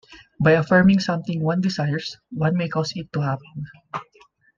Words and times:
By 0.43 0.53
affirming 0.53 0.99
something 0.99 1.43
one 1.43 1.61
desires, 1.61 2.17
one 2.31 2.57
may 2.57 2.69
cause 2.69 2.91
it 2.95 3.13
to 3.13 3.21
happen. 3.21 3.65